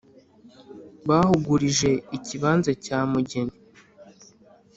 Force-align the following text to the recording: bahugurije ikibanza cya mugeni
bahugurije 1.07 1.91
ikibanza 2.17 2.71
cya 2.85 2.99
mugeni 3.11 3.55